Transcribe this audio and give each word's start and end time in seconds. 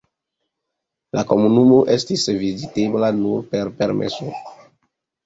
La 1.17 1.23
komunumo 1.31 1.77
estis 1.95 2.23
vizitebla 2.37 3.11
nur 3.19 3.45
per 3.53 3.71
permeso. 3.83 4.31